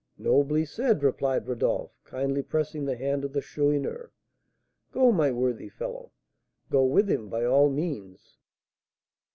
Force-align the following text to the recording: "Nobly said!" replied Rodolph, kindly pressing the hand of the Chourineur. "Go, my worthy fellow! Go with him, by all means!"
"Nobly 0.17 0.65
said!" 0.65 1.03
replied 1.03 1.47
Rodolph, 1.47 1.95
kindly 2.05 2.41
pressing 2.41 2.85
the 2.85 2.97
hand 2.97 3.23
of 3.23 3.33
the 3.33 3.39
Chourineur. 3.39 4.11
"Go, 4.91 5.11
my 5.11 5.31
worthy 5.31 5.69
fellow! 5.69 6.11
Go 6.71 6.83
with 6.85 7.07
him, 7.07 7.29
by 7.29 7.45
all 7.45 7.69
means!" 7.69 8.39